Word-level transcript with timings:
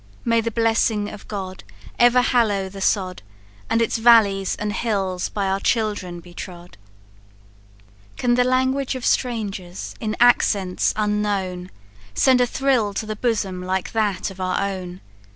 May 0.25 0.41
the 0.41 0.49
blessing 0.49 1.09
of 1.11 1.27
God 1.27 1.63
Ever 1.99 2.23
hallow 2.23 2.69
the 2.69 2.81
sod, 2.81 3.21
And 3.69 3.83
its 3.83 3.99
valleys 3.99 4.55
and 4.55 4.73
hills 4.73 5.29
by 5.29 5.45
our 5.47 5.59
children 5.59 6.21
be 6.21 6.33
trode! 6.33 6.75
"Can 8.17 8.33
the 8.33 8.43
language 8.43 8.95
of 8.95 9.05
strangers, 9.05 9.93
in 9.99 10.15
accents 10.19 10.91
unknown, 10.95 11.69
Send 12.15 12.41
a 12.41 12.47
thrill 12.47 12.95
to 12.95 13.05
the 13.05 13.15
bosom 13.15 13.61
like 13.61 13.91
that 13.91 14.31
of 14.31 14.41
our 14.41 14.59
own! 14.67 15.01